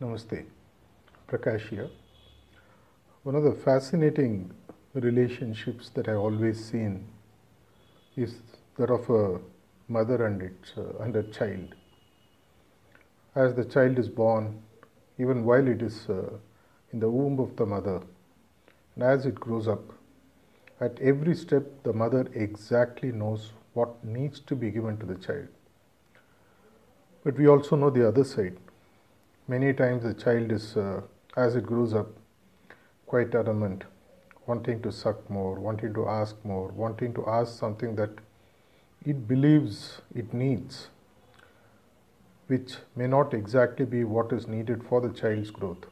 [0.00, 0.46] Namaste.
[1.28, 1.90] Prakash here.
[3.22, 4.50] One of the fascinating
[4.94, 7.06] relationships that I have always seen
[8.16, 8.36] is
[8.78, 9.40] that of a
[9.88, 11.74] mother and its uh, and a child.
[13.34, 14.62] As the child is born,
[15.18, 16.30] even while it is uh,
[16.94, 18.00] in the womb of the mother,
[18.94, 19.92] and as it grows up,
[20.80, 25.48] at every step the mother exactly knows what needs to be given to the child.
[27.22, 28.56] But we also know the other side.
[29.50, 31.00] Many times the child is, uh,
[31.36, 32.10] as it grows up,
[33.06, 33.82] quite adamant,
[34.46, 38.10] wanting to suck more, wanting to ask more, wanting to ask something that
[39.04, 40.86] it believes it needs,
[42.46, 45.90] which may not exactly be what is needed for the child's growth.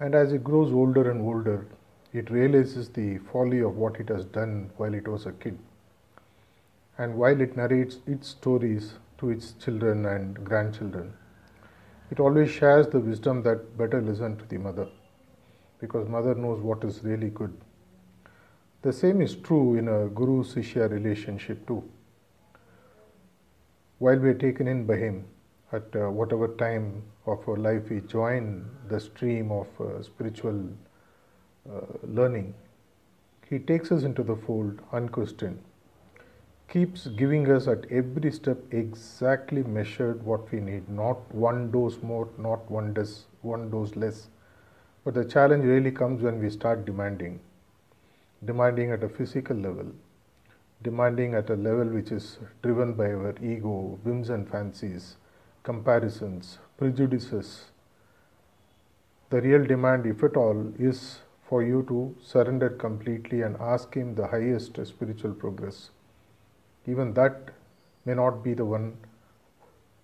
[0.00, 1.66] And as it grows older and older,
[2.14, 5.58] it realizes the folly of what it has done while it was a kid.
[6.96, 11.12] And while it narrates its stories to its children and grandchildren,
[12.10, 14.88] it always shares the wisdom that better listen to the mother
[15.80, 17.56] because mother knows what is really good.
[18.82, 21.82] The same is true in a guru sishya relationship too.
[23.98, 25.24] While we are taken in by him,
[25.72, 30.68] at uh, whatever time of our life we join the stream of uh, spiritual
[31.70, 32.54] uh, learning,
[33.50, 35.62] he takes us into the fold unquestioned,
[36.68, 42.28] keeps giving us at every step exactly measured what we need, not one dose more,
[42.36, 44.28] not one dose, one dose less.
[45.02, 47.40] But the challenge really comes when we start demanding,
[48.44, 49.86] demanding at a physical level,
[50.82, 55.16] demanding at a level which is driven by our ego, whims and fancies,
[55.62, 57.70] comparisons, prejudices.
[59.30, 64.14] The real demand, if at all, is for you to surrender completely and ask Him
[64.14, 65.90] the highest spiritual progress.
[66.88, 67.50] Even that
[68.06, 68.96] may not be the one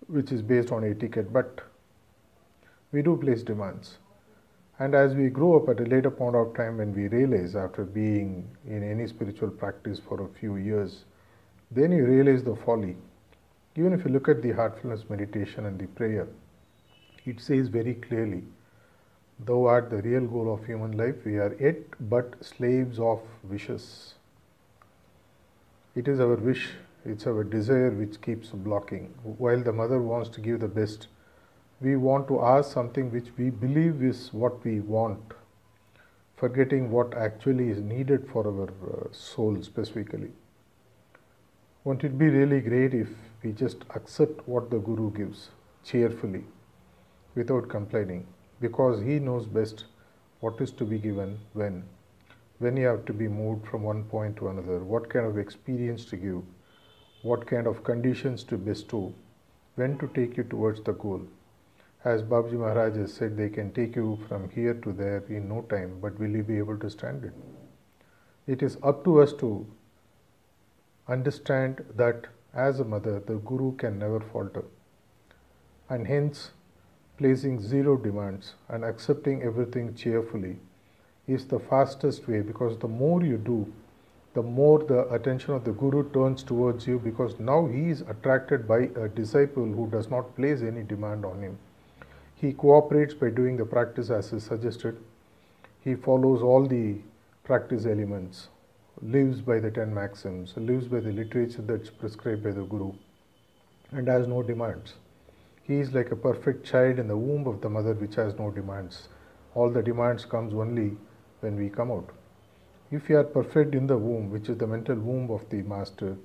[0.06, 1.62] which is based on etiquette, but
[2.92, 3.98] we do place demands.
[4.78, 7.84] And as we grow up at a later point of time, when we realize after
[7.84, 11.04] being in any spiritual practice for a few years,
[11.70, 12.96] then you realize the folly.
[13.76, 16.28] Even if you look at the heartfulness meditation and the prayer,
[17.24, 18.42] it says very clearly,
[19.46, 21.78] Thou art the real goal of human life, we are yet
[22.10, 24.14] but slaves of wishes.
[25.94, 26.72] It is our wish,
[27.04, 29.14] it's our desire which keeps blocking.
[29.22, 31.06] While the mother wants to give the best,
[31.80, 35.34] we want to ask something which we believe is what we want,
[36.36, 40.32] forgetting what actually is needed for our uh, soul specifically.
[41.84, 43.10] Won't it be really great if
[43.44, 45.50] we just accept what the Guru gives
[45.84, 46.44] cheerfully
[47.36, 48.26] without complaining?
[48.60, 49.84] Because he knows best
[50.40, 51.84] what is to be given when.
[52.58, 56.04] When you have to be moved from one point to another, what kind of experience
[56.06, 56.42] to give,
[57.22, 59.12] what kind of conditions to bestow,
[59.74, 61.22] when to take you towards the goal.
[62.04, 65.62] As Babuji Maharaj has said, they can take you from here to there in no
[65.62, 67.32] time, but will you be able to stand it?
[68.46, 69.66] It is up to us to
[71.08, 74.64] understand that as a mother, the Guru can never falter.
[75.88, 76.52] And hence,
[77.16, 80.58] placing zero demands and accepting everything cheerfully
[81.26, 83.72] is the fastest way because the more you do,
[84.34, 88.66] the more the attention of the Guru turns towards you because now he is attracted
[88.66, 91.58] by a disciple who does not place any demand on him.
[92.34, 94.98] He cooperates by doing the practice as is suggested.
[95.80, 96.96] He follows all the
[97.44, 98.48] practice elements,
[99.00, 102.92] lives by the 10 maxims, lives by the literature that's prescribed by the Guru,
[103.92, 104.94] and has no demands.
[105.62, 108.50] He is like a perfect child in the womb of the mother which has no
[108.50, 109.08] demands.
[109.54, 110.96] All the demands comes only
[111.44, 112.10] when we come out.
[112.90, 116.16] If we are perfect in the womb, which is the mental womb of the master,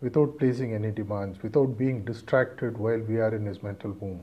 [0.00, 4.20] without placing any demands, without being distracted while we are in his mental womb,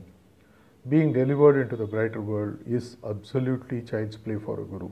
[0.88, 4.90] being delivered into the brighter world is absolutely child's play for a guru.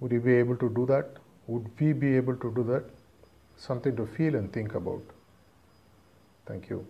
[0.00, 1.18] Would you be able to do that?
[1.46, 2.84] Would we be able to do that?
[3.56, 5.02] Something to feel and think about.
[6.46, 6.86] Thank you.